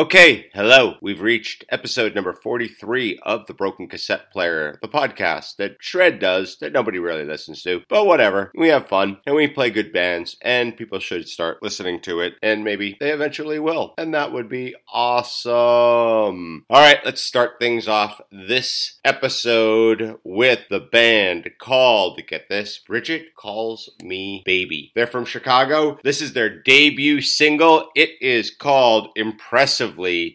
Okay, 0.00 0.46
hello. 0.54 0.94
We've 1.02 1.20
reached 1.20 1.66
episode 1.68 2.14
number 2.14 2.32
43 2.32 3.20
of 3.22 3.46
The 3.46 3.52
Broken 3.52 3.86
Cassette 3.86 4.32
Player, 4.32 4.78
the 4.80 4.88
podcast 4.88 5.56
that 5.56 5.76
Shred 5.78 6.18
does 6.18 6.56
that 6.60 6.72
nobody 6.72 6.98
really 6.98 7.26
listens 7.26 7.62
to. 7.64 7.82
But 7.86 8.06
whatever. 8.06 8.50
We 8.54 8.68
have 8.68 8.88
fun 8.88 9.18
and 9.26 9.36
we 9.36 9.46
play 9.46 9.68
good 9.68 9.92
bands, 9.92 10.38
and 10.40 10.74
people 10.74 11.00
should 11.00 11.28
start 11.28 11.62
listening 11.62 12.00
to 12.04 12.20
it, 12.20 12.32
and 12.42 12.64
maybe 12.64 12.96
they 12.98 13.12
eventually 13.12 13.58
will. 13.58 13.92
And 13.98 14.14
that 14.14 14.32
would 14.32 14.48
be 14.48 14.74
awesome. 14.90 16.64
All 16.70 16.80
right, 16.80 17.04
let's 17.04 17.20
start 17.20 17.58
things 17.58 17.86
off 17.86 18.22
this 18.32 19.00
episode 19.04 20.18
with 20.24 20.60
the 20.70 20.80
band 20.80 21.50
called, 21.60 22.22
get 22.26 22.48
this, 22.48 22.78
Brigitte 22.78 23.34
Calls 23.34 23.90
Me 24.02 24.42
Baby. 24.46 24.92
They're 24.94 25.06
from 25.06 25.26
Chicago. 25.26 25.98
This 26.02 26.22
is 26.22 26.32
their 26.32 26.62
debut 26.62 27.20
single. 27.20 27.90
It 27.94 28.12
is 28.22 28.50
called 28.50 29.10
Impressive 29.14 29.89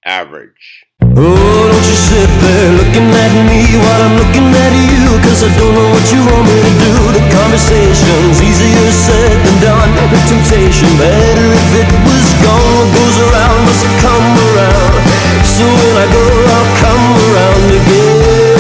average. 0.06 0.86
Oh, 1.02 1.16
don't 1.16 1.88
you 1.88 1.98
sit 2.10 2.30
there 2.44 2.72
looking 2.76 3.08
at 3.08 3.34
me 3.48 3.64
while 3.80 4.02
I'm 4.04 4.16
looking 4.20 4.50
at 4.52 4.74
you 4.76 5.06
Cause 5.26 5.44
I 5.44 5.52
don't 5.58 5.74
know 5.74 5.90
what 5.96 6.06
you 6.12 6.22
want 6.28 6.44
me 6.48 6.58
to 6.60 6.74
do. 6.80 6.92
The 7.16 7.24
conversation's 7.34 8.40
easier 8.40 8.92
said 8.92 9.36
than 9.44 9.58
done. 9.64 9.92
The 10.12 10.20
temptation 10.28 10.92
better 10.96 11.48
if 11.56 11.68
it 11.82 11.90
was 12.04 12.28
gone. 12.44 12.72
What 12.78 12.90
goes 12.96 13.18
around 13.26 13.60
must 13.68 13.84
come 14.04 14.28
around. 14.54 14.96
So 15.44 15.66
when 15.66 15.96
I 16.04 16.08
go 16.12 16.24
I'll 16.56 16.72
come 16.84 17.06
around 17.32 17.68
again. 17.80 18.56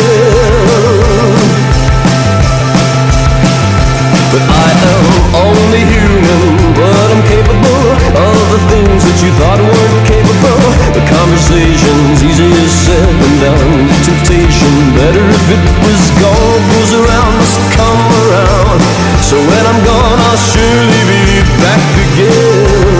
But 4.35 4.43
I 4.52 4.68
am 4.68 5.07
only 5.48 5.80
human 5.88 6.76
But 6.76 7.07
I'm 7.07 7.23
capable 7.23 7.88
of 8.20 8.35
the 8.52 8.59
things 8.68 8.99
that 9.07 9.18
you 9.23 9.32
thought 9.40 9.63
The 9.63 9.74
conversation's 11.55 12.23
easier 12.23 12.68
said 12.68 13.08
than 13.08 13.36
done. 13.40 13.88
Temptation 14.04 14.76
better 14.96 15.24
if 15.24 15.46
it 15.55 15.63
was 15.88 16.04
gone 16.20 16.62
Goes 16.76 16.93
around 16.93 17.32
must 17.40 17.60
come 17.79 18.04
around. 18.27 18.82
So 19.24 19.38
when 19.38 19.63
I'm 19.66 19.79
gone 19.85 20.20
I'll 20.20 20.38
surely 20.38 21.02
be 21.07 21.24
back 21.63 21.84
again 22.12 22.95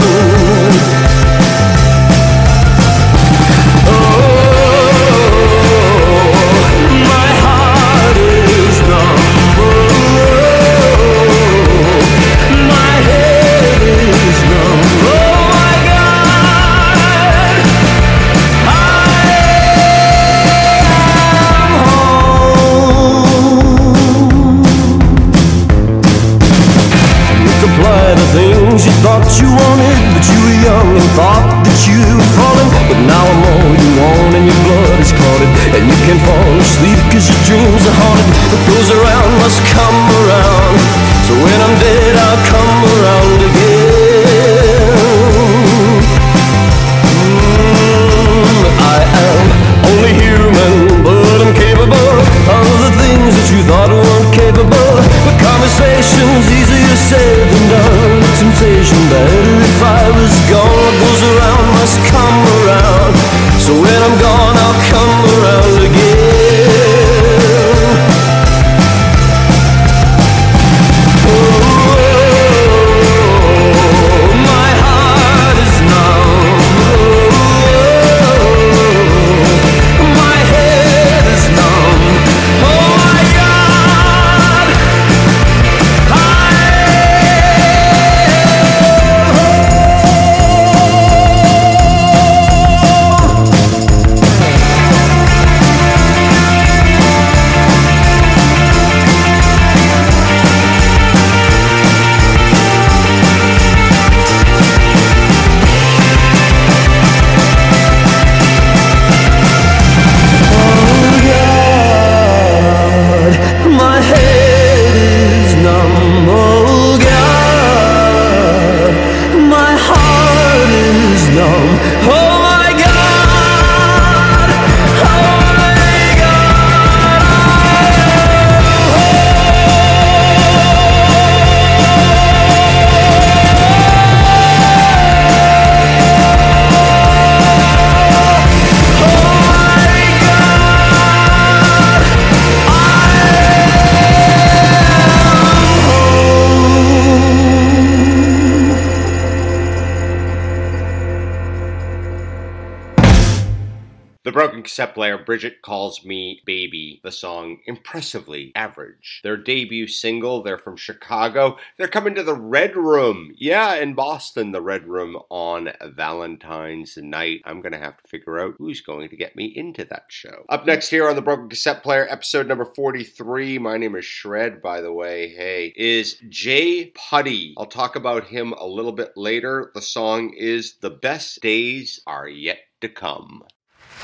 The 154.26 154.32
Broken 154.32 154.64
Cassette 154.64 154.96
Player, 154.96 155.20
Brigitte 155.20 155.62
Calls 155.62 156.04
Me 156.04 156.42
Baby, 156.48 157.00
the 157.04 157.12
song 157.12 157.60
Impressively 157.68 158.52
Average. 158.56 159.20
Their 159.24 159.38
debut 159.38 159.88
single, 159.88 160.42
they're 160.42 160.58
from 160.58 160.78
Chicago. 160.78 161.58
They're 161.78 161.88
coming 161.88 162.16
to 162.16 162.24
the 162.24 162.34
Red 162.34 162.76
Room. 162.76 163.36
Yeah, 163.38 163.76
in 163.76 163.94
Boston, 163.94 164.52
the 164.52 164.64
Red 164.64 164.88
Room 164.88 165.16
on 165.30 165.74
Valentine's 165.80 166.98
night. 166.98 167.42
I'm 167.46 167.62
going 167.62 167.74
to 167.74 167.78
have 167.78 167.98
to 167.98 168.08
figure 168.08 168.40
out 168.40 168.56
who's 168.58 168.82
going 168.82 169.10
to 169.10 169.16
get 169.16 169.36
me 169.36 169.54
into 169.56 169.86
that 169.86 170.06
show. 170.10 170.44
Up 170.50 170.66
next 170.66 170.90
here 170.90 171.08
on 171.08 171.16
the 171.16 171.22
Broken 171.22 171.48
Cassette 171.48 171.84
Player, 171.84 172.08
episode 172.10 172.48
number 172.48 172.66
43. 172.66 173.60
My 173.60 173.78
name 173.78 173.96
is 173.96 174.06
Shred, 174.06 174.60
by 174.60 174.82
the 174.82 174.92
way. 174.92 175.36
Hey, 175.36 175.72
is 175.76 176.20
Jay 176.30 176.86
Putty. 176.96 177.54
I'll 177.60 177.68
talk 177.68 177.96
about 177.96 178.26
him 178.26 178.54
a 178.54 178.66
little 178.66 178.92
bit 178.92 179.12
later. 179.16 179.70
The 179.76 179.84
song 179.84 180.34
is 180.36 180.78
The 180.82 180.90
Best 180.90 181.44
Days 181.44 182.00
Are 182.08 182.28
Yet 182.28 182.58
to 182.82 182.90
Come. 182.90 183.44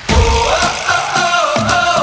I 0.08 2.01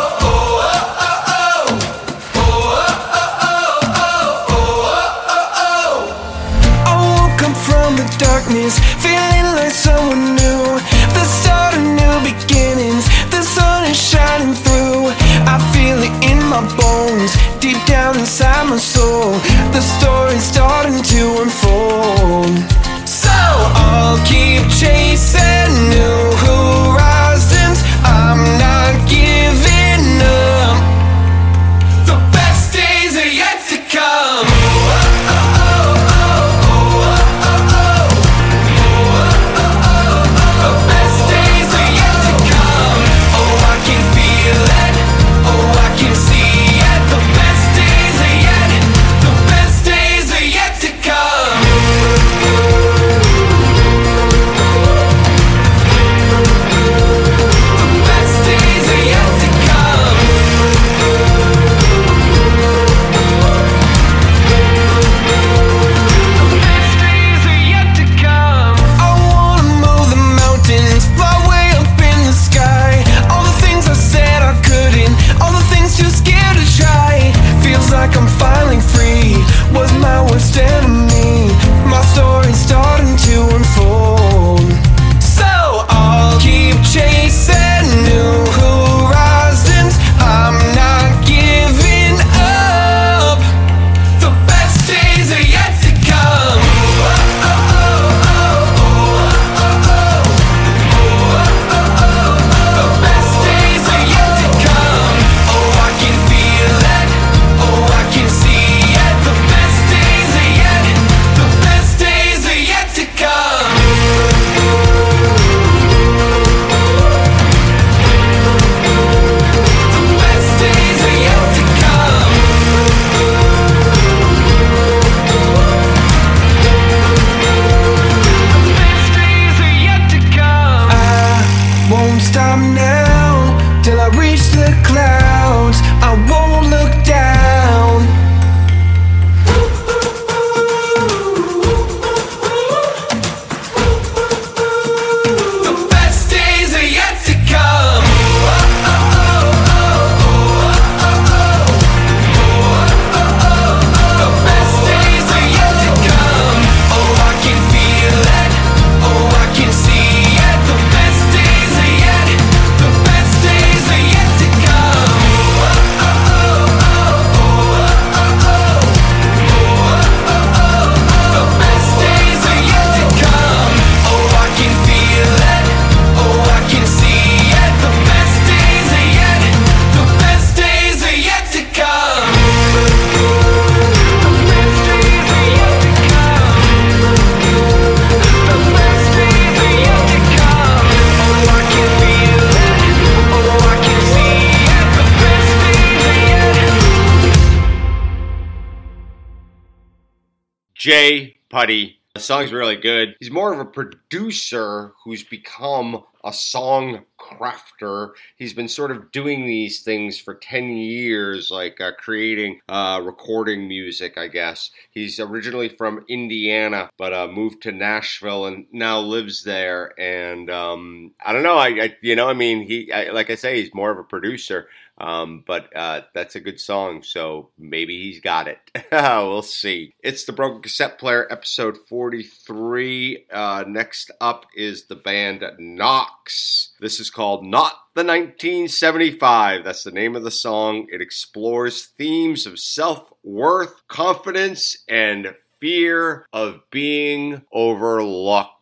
Jay 200.79 201.35
Putty. 201.49 201.99
The 202.15 202.21
song's 202.21 202.53
really 202.53 202.77
good. 202.77 203.13
He's 203.19 203.29
more 203.29 203.53
of 203.53 203.59
a 203.59 203.65
producer 203.65 204.93
who's 205.03 205.23
become 205.25 206.03
a 206.23 206.31
song 206.31 207.05
crafter. 207.19 208.11
He's 208.37 208.53
been 208.53 208.69
sort 208.69 208.91
of 208.91 209.11
doing 209.11 209.45
these 209.45 209.81
things 209.81 210.17
for 210.19 210.35
10 210.35 210.69
years, 210.69 211.51
like 211.51 211.81
uh, 211.81 211.91
creating, 211.97 212.61
uh, 212.69 213.01
recording 213.03 213.67
music, 213.67 214.17
I 214.17 214.27
guess. 214.27 214.71
He's 214.91 215.19
originally 215.19 215.69
from 215.69 216.05
Indiana, 216.07 216.89
but 216.97 217.13
uh, 217.13 217.27
moved 217.27 217.61
to 217.63 217.71
Nashville 217.73 218.45
and 218.45 218.65
now 218.71 218.99
lives 218.99 219.43
there. 219.43 219.93
And 219.99 220.49
um, 220.49 221.11
I 221.23 221.33
don't 221.33 221.43
know, 221.43 221.57
I, 221.57 221.67
I, 221.67 221.97
you 222.01 222.15
know, 222.15 222.29
I 222.29 222.33
mean, 222.33 222.65
he, 222.65 222.91
I, 222.91 223.11
like 223.11 223.29
I 223.29 223.35
say, 223.35 223.61
he's 223.61 223.73
more 223.73 223.91
of 223.91 223.97
a 223.97 224.03
producer. 224.03 224.69
Um, 225.00 225.44
but 225.48 225.75
uh, 225.75 226.01
that's 226.13 226.36
a 226.36 226.42
good 226.42 226.60
song, 226.60 227.04
so 227.04 227.50
maybe 227.57 228.01
he's 228.01 228.19
got 228.19 228.48
it. 228.48 228.60
we'll 228.92 229.42
see. 229.42 229.94
It's 230.04 230.25
the 230.25 230.34
Broken 230.34 230.62
Cassette 230.62 231.00
Player, 231.00 231.28
episode 231.31 231.78
43. 231.88 233.25
Uh, 233.31 233.63
next 233.68 234.12
up 234.19 234.46
is 234.56 234.86
the 234.86 234.96
band 234.96 235.44
Knox. 235.57 236.74
This 236.80 237.00
is 237.00 237.10
called 237.10 237.46
Not 237.46 237.74
the 237.96 238.04
1975. 238.04 239.63
That's 239.63 239.84
the 239.84 239.92
name 239.92 240.16
of 240.16 240.24
the 240.24 240.31
song. 240.31 240.88
It 240.92 241.01
explores 241.01 241.86
themes 241.86 242.46
of 242.46 242.60
self 242.60 243.13
worth, 243.24 243.88
confidence, 243.88 244.78
and 244.88 245.34
fear 245.60 246.25
of 246.34 246.62
being 246.72 247.42
overlooked. 247.51 248.58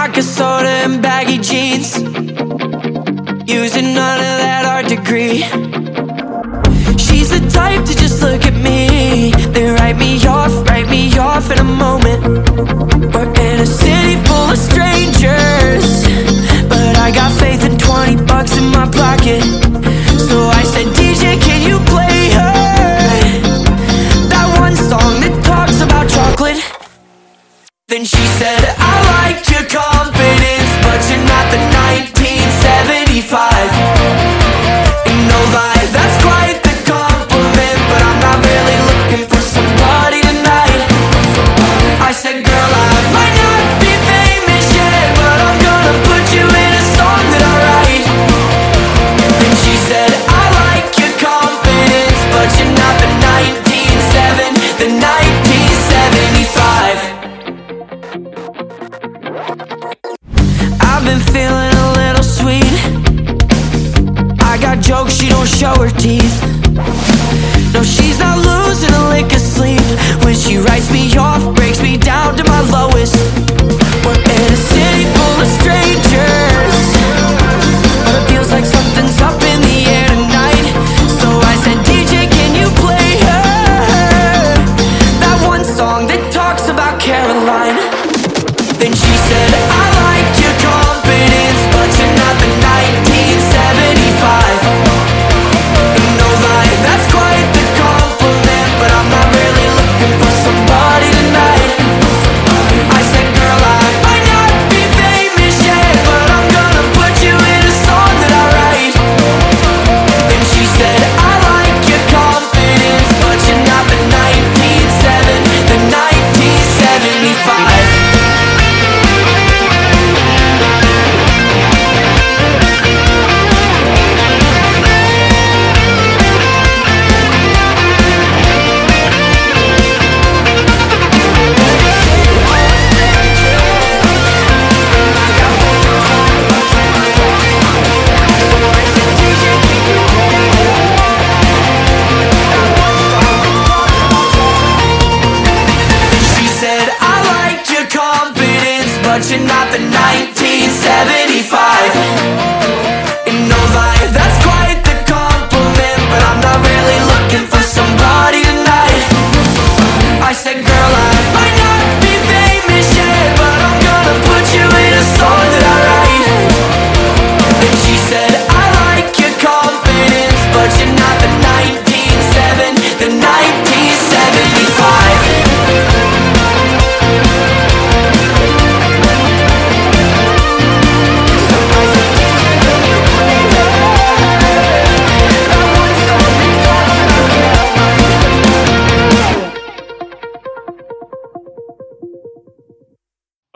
Vodka 0.00 0.22
soda 0.22 0.74
and 0.86 1.02
baggy 1.02 1.36
jeans. 1.36 1.98
Using 3.46 3.92
none 3.92 4.20
of 4.30 4.36
that 4.40 4.64
art 4.64 4.86
degree. 4.86 5.42
She's 6.96 7.28
the 7.28 7.46
type 7.52 7.84
to 7.84 7.94
just 7.94 8.22
look 8.22 8.46
at 8.46 8.54
me. 8.54 9.32
Then 9.52 9.74
write 9.74 9.98
me 9.98 10.16
off, 10.26 10.66
write 10.66 10.88
me 10.88 11.18
off 11.18 11.50
in 11.50 11.58
a 11.58 11.64
moment. 11.84 12.22
We're 13.12 13.30
in 13.44 13.60
a 13.60 13.66
city 13.66 14.16
full 14.24 14.48
of 14.54 14.56
strangers. 14.56 15.86
But 16.72 16.96
I 16.96 17.12
got 17.14 17.30
faith 17.38 17.62
in 17.66 17.76
20 17.76 18.24
bucks 18.24 18.56
in 18.56 18.64
my 18.70 18.88
pocket. 18.90 19.59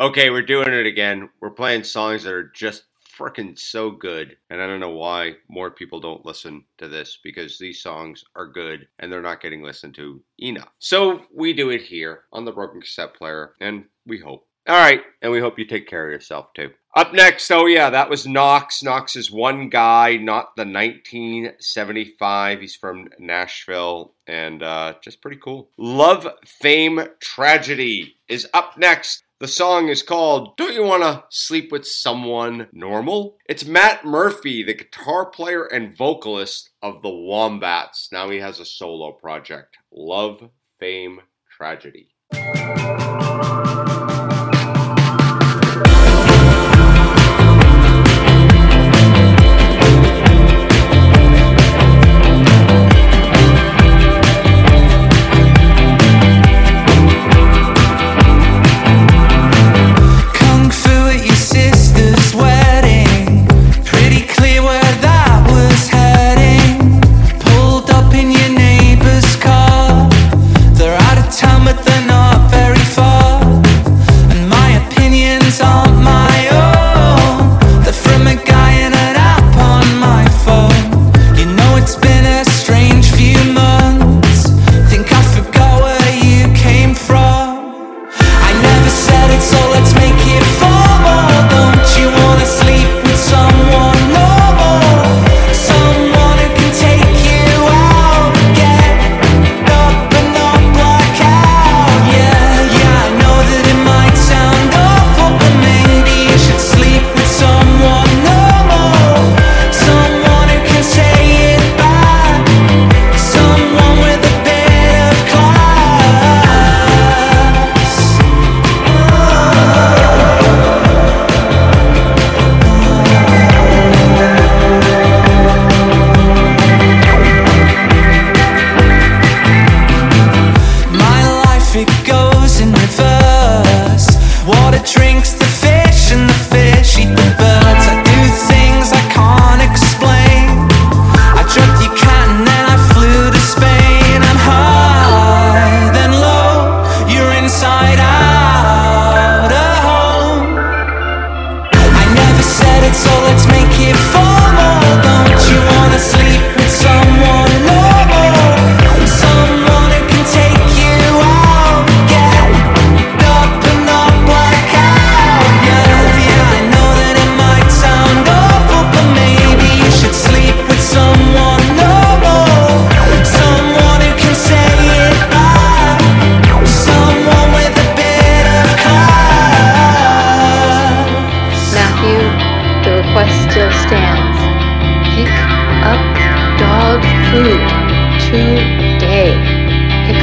Okay, 0.00 0.30
we're 0.30 0.42
doing 0.42 0.72
it 0.72 0.86
again. 0.86 1.28
We're 1.40 1.50
playing 1.50 1.84
songs 1.84 2.24
that 2.24 2.32
are 2.32 2.50
just 2.54 2.84
freaking 3.16 3.56
so 3.56 3.92
good. 3.92 4.36
And 4.50 4.60
I 4.60 4.66
don't 4.66 4.80
know 4.80 4.90
why 4.90 5.34
more 5.48 5.70
people 5.70 6.00
don't 6.00 6.26
listen 6.26 6.64
to 6.78 6.88
this 6.88 7.18
because 7.22 7.58
these 7.58 7.80
songs 7.80 8.24
are 8.34 8.46
good 8.46 8.88
and 8.98 9.12
they're 9.12 9.22
not 9.22 9.40
getting 9.40 9.62
listened 9.62 9.94
to 9.94 10.20
enough. 10.38 10.70
So 10.80 11.22
we 11.32 11.52
do 11.52 11.70
it 11.70 11.82
here 11.82 12.22
on 12.32 12.44
the 12.44 12.50
Broken 12.50 12.80
Cassette 12.80 13.14
Player, 13.14 13.54
and 13.60 13.84
we 14.04 14.18
hope. 14.18 14.48
All 14.66 14.74
right, 14.74 15.02
and 15.20 15.30
we 15.30 15.40
hope 15.40 15.58
you 15.58 15.66
take 15.66 15.86
care 15.86 16.06
of 16.06 16.12
yourself 16.12 16.52
too. 16.54 16.70
Up 16.96 17.12
next, 17.12 17.50
oh 17.50 17.66
yeah, 17.66 17.90
that 17.90 18.08
was 18.08 18.26
Knox. 18.26 18.82
Knox 18.82 19.14
is 19.14 19.30
one 19.30 19.68
guy, 19.68 20.16
not 20.16 20.56
the 20.56 20.64
1975. 20.64 22.60
He's 22.60 22.74
from 22.74 23.08
Nashville 23.18 24.14
and 24.26 24.62
uh, 24.62 24.94
just 25.02 25.20
pretty 25.20 25.36
cool. 25.36 25.68
Love, 25.76 26.26
Fame, 26.46 27.00
Tragedy 27.20 28.16
is 28.28 28.48
up 28.54 28.78
next. 28.78 29.23
The 29.40 29.48
song 29.48 29.88
is 29.88 30.04
called 30.04 30.56
Don't 30.56 30.74
You 30.74 30.84
Wanna 30.84 31.24
Sleep 31.28 31.72
with 31.72 31.84
Someone 31.84 32.68
Normal? 32.72 33.36
It's 33.48 33.64
Matt 33.64 34.04
Murphy, 34.04 34.62
the 34.62 34.74
guitar 34.74 35.26
player 35.26 35.64
and 35.64 35.96
vocalist 35.96 36.70
of 36.82 37.02
the 37.02 37.10
Wombats. 37.10 38.10
Now 38.12 38.30
he 38.30 38.38
has 38.38 38.60
a 38.60 38.64
solo 38.64 39.10
project. 39.10 39.76
Love, 39.90 40.48
Fame, 40.78 41.20
Tragedy. 41.50 42.14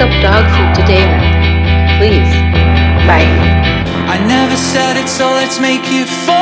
Up 0.01 0.09
dog 0.19 0.43
food 0.57 0.73
today. 0.73 1.05
Please. 1.99 2.33
Bye. 3.05 3.29
I 4.09 4.17
never 4.27 4.57
said 4.57 4.97
it, 4.97 5.07
so 5.07 5.25
let's 5.25 5.59
make 5.59 5.81
it 5.85 6.07
formal. 6.25 6.40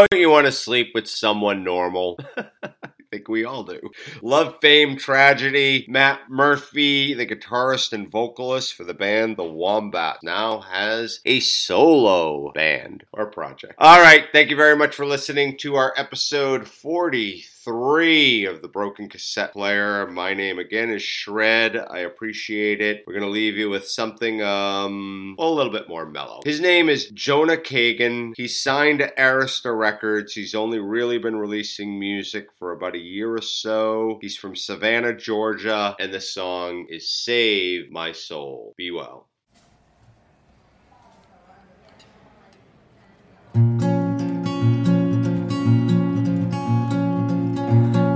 Don't 0.00 0.18
you 0.18 0.30
want 0.30 0.46
to 0.46 0.52
sleep 0.52 0.92
with 0.94 1.06
someone 1.06 1.62
normal? 1.62 2.18
I 2.62 2.70
think 3.10 3.28
we 3.28 3.44
all 3.44 3.64
do. 3.64 3.90
Love, 4.22 4.56
fame, 4.62 4.96
tragedy. 4.96 5.84
Matt 5.90 6.30
Murphy, 6.30 7.12
the 7.12 7.26
guitarist 7.26 7.92
and 7.92 8.10
vocalist 8.10 8.72
for 8.72 8.84
the 8.84 8.94
band 8.94 9.36
The 9.36 9.44
Wombat, 9.44 10.22
now 10.22 10.60
has 10.60 11.20
a 11.26 11.40
solo 11.40 12.50
band 12.52 13.04
or 13.12 13.26
project. 13.26 13.74
All 13.76 14.00
right. 14.00 14.24
Thank 14.32 14.48
you 14.48 14.56
very 14.56 14.74
much 14.74 14.94
for 14.94 15.04
listening 15.04 15.58
to 15.58 15.74
our 15.74 15.92
episode 15.98 16.66
43 16.66 17.42
of 17.66 18.62
the 18.62 18.70
Broken 18.72 19.08
Cassette 19.08 19.52
Player. 19.52 20.06
My 20.06 20.32
name 20.32 20.58
again 20.58 20.90
is 20.90 21.02
Shred. 21.02 21.76
I 21.76 21.98
appreciate 21.98 22.80
it. 22.80 23.04
We're 23.06 23.12
going 23.12 23.24
to 23.24 23.30
leave 23.30 23.56
you 23.56 23.68
with 23.68 23.86
something, 23.86 24.42
um, 24.42 25.36
a 25.38 25.46
little 25.46 25.70
bit 25.70 25.88
more 25.88 26.06
mellow. 26.06 26.40
His 26.44 26.60
name 26.60 26.88
is 26.88 27.10
Jonah 27.10 27.58
Kagen. 27.58 28.32
He 28.36 28.48
signed 28.48 29.00
to 29.00 29.12
Arista 29.18 29.78
Records. 29.78 30.32
He's 30.32 30.54
only 30.54 30.78
really 30.78 31.18
been 31.18 31.36
releasing 31.36 31.98
music 31.98 32.48
for 32.58 32.72
about 32.72 32.94
a 32.94 32.98
year 32.98 33.34
or 33.34 33.42
so. 33.42 34.18
He's 34.22 34.36
from 34.36 34.56
Savannah, 34.56 35.14
Georgia, 35.14 35.94
and 36.00 36.14
the 36.14 36.20
song 36.20 36.86
is 36.88 37.12
Save 37.12 37.90
My 37.90 38.12
Soul. 38.12 38.72
Be 38.76 38.90
well. 38.90 39.29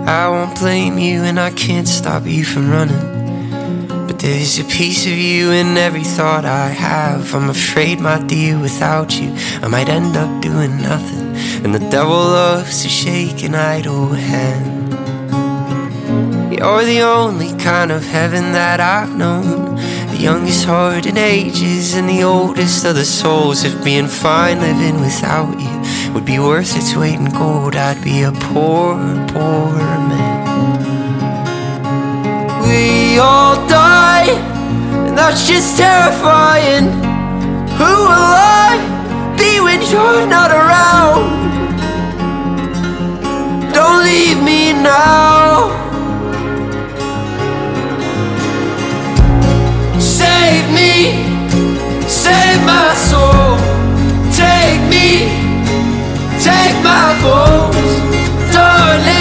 I 0.06 0.28
won't 0.28 0.58
blame 0.58 0.98
you, 0.98 1.22
and 1.22 1.40
I 1.40 1.50
can't 1.50 1.88
stop 1.88 2.26
you 2.26 2.44
from 2.44 2.70
running. 2.70 4.06
But 4.06 4.18
there's 4.18 4.58
a 4.58 4.64
piece 4.64 5.06
of 5.06 5.12
you 5.12 5.50
in 5.50 5.78
every 5.78 6.04
thought 6.04 6.44
I 6.44 6.68
have. 6.68 7.34
I'm 7.34 7.48
afraid, 7.48 8.00
my 8.00 8.20
dear, 8.20 8.58
without 8.58 9.18
you, 9.18 9.34
I 9.62 9.68
might 9.68 9.88
end 9.88 10.14
up 10.14 10.42
doing 10.42 10.76
nothing. 10.82 11.34
And 11.64 11.74
the 11.74 11.88
devil 11.88 12.16
loves 12.16 12.82
to 12.82 12.88
shake 12.90 13.42
an 13.44 13.54
idle 13.54 14.08
hand. 14.08 14.92
You're 16.52 16.84
the 16.84 17.00
only 17.00 17.56
kind 17.56 17.90
of 17.90 18.04
heaven 18.04 18.52
that 18.52 18.80
I've 18.80 19.16
known. 19.16 19.76
The 20.10 20.18
youngest 20.18 20.66
heart 20.66 21.06
in 21.06 21.16
ages, 21.16 21.94
and 21.94 22.06
the 22.10 22.24
oldest 22.24 22.84
of 22.84 22.94
the 22.94 23.06
souls. 23.06 23.64
If 23.64 23.82
being 23.82 24.08
fine 24.08 24.60
living 24.60 25.00
without 25.00 25.58
you 25.58 25.73
would 26.14 26.24
be 26.24 26.38
worth 26.38 26.76
its 26.76 26.94
weight 26.94 27.18
in 27.18 27.28
gold, 27.30 27.74
I'd 27.74 28.00
be 28.00 28.22
a 28.22 28.30
poor, 28.30 28.94
poor 29.34 29.74
man. 30.08 30.44
We 32.62 33.18
all 33.18 33.56
die, 33.66 34.30
and 35.06 35.18
that's 35.18 35.44
just 35.44 35.76
terrifying. 35.76 36.84
Who 37.80 37.94
will 38.08 38.34
I 38.62 38.78
be 39.36 39.60
when 39.60 39.82
you're 39.90 40.26
not 40.26 40.52
around? 40.52 41.42
Don't 43.74 44.04
leave 44.04 44.40
me 44.40 44.72
now. 44.72 45.74
Save 49.98 50.66
me, 50.78 51.26
save 52.06 52.60
my 52.64 52.94
soul. 52.94 53.58
Take 54.32 54.80
me, 54.88 55.43
take 56.64 56.82
my 56.82 57.20
bones, 57.22 58.54
darling. 58.54 59.13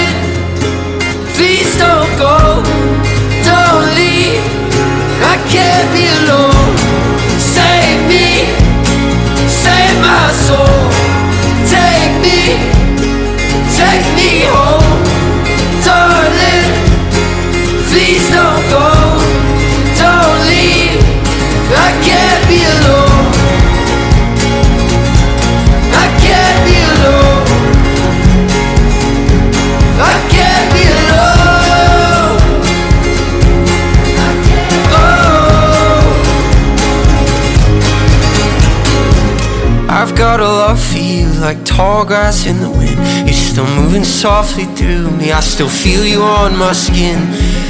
grass 42.06 42.46
in 42.46 42.60
the 42.60 42.70
wind. 42.70 42.98
You're 43.26 43.34
still 43.34 43.68
moving 43.76 44.04
softly 44.04 44.66
through 44.78 45.12
me. 45.12 45.32
I 45.32 45.42
still 45.42 45.70
feel 45.70 46.06
you 46.06 46.22
on 46.22 46.58
my 46.58 46.74
skin. 46.74 47.20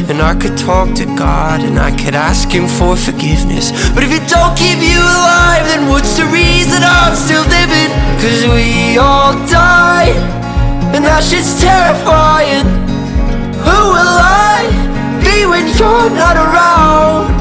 And 0.09 0.21
I 0.21 0.35
could 0.35 0.57
talk 0.57 0.93
to 0.95 1.05
God 1.15 1.61
And 1.61 1.79
I 1.79 1.89
could 1.95 2.13
ask 2.13 2.49
him 2.49 2.67
for 2.67 2.97
forgiveness. 2.97 3.71
But 3.95 4.03
if 4.03 4.11
it 4.11 4.27
don't 4.27 4.51
keep 4.57 4.79
you 4.83 4.99
alive 4.99 5.63
Then 5.71 5.87
what's 5.87 6.17
the 6.17 6.25
reason 6.27 6.83
I'm 6.83 7.15
still 7.15 7.45
living? 7.47 7.87
Cause 8.19 8.43
we 8.51 8.97
all 8.97 9.31
die 9.47 10.11
And 10.91 11.05
that 11.05 11.23
shit's 11.23 11.55
terrifying. 11.61 12.67
Who 13.63 13.79
will 13.95 14.17
I 14.19 14.67
be 15.23 15.45
when 15.47 15.65
you're 15.79 16.11
not 16.11 16.35
around? 16.35 17.31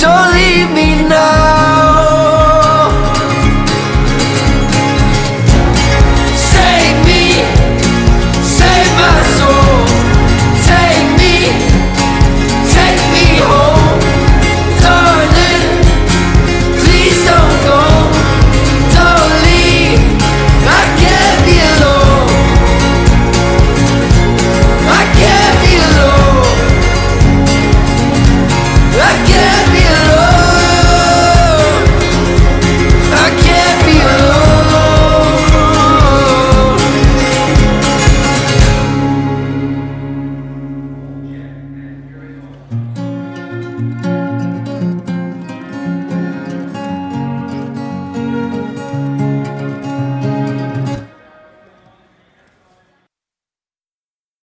Don't 0.00 0.32
leave 0.32 0.70
me 0.72 1.08
now. 1.08 1.77